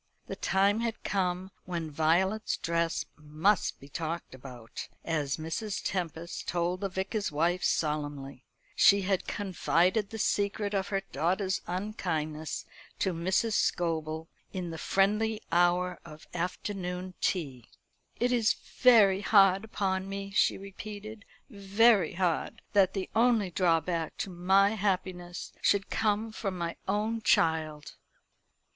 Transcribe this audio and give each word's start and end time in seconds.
The 0.25 0.35
time 0.35 0.79
had 0.79 1.03
come 1.03 1.51
when 1.65 1.91
Violet's 1.91 2.57
dress 2.57 3.05
must 3.17 3.79
be 3.79 3.87
talked 3.87 4.33
about, 4.33 4.87
as 5.05 5.37
Mrs. 5.37 5.79
Tempest 5.85 6.47
told 6.47 6.81
the 6.81 6.89
Vicar's 6.89 7.31
wife 7.31 7.63
solemnly. 7.63 8.43
She 8.75 9.03
had 9.03 9.27
confided 9.27 10.09
the 10.09 10.17
secret 10.17 10.73
of 10.73 10.87
her 10.87 11.01
daughter's 11.11 11.61
unkindness 11.67 12.65
to 12.97 13.13
Mrs. 13.13 13.53
Scobel, 13.53 14.27
in 14.51 14.71
the 14.71 14.79
friendly 14.79 15.39
hour 15.51 15.99
of 16.03 16.25
afternoon 16.33 17.13
tea. 17.21 17.69
"It 18.19 18.31
is 18.31 18.53
very 18.53 19.21
hard 19.21 19.63
upon 19.63 20.09
me," 20.09 20.31
she 20.31 20.57
repeated 20.57 21.25
"very 21.47 22.13
hard 22.13 22.63
that 22.73 22.95
the 22.95 23.07
only 23.15 23.51
drawback 23.51 24.17
to 24.17 24.31
my 24.31 24.71
happiness 24.71 25.53
should 25.61 25.91
come 25.91 26.31
from 26.31 26.57
my 26.57 26.75
own 26.87 27.21
child." 27.21 27.93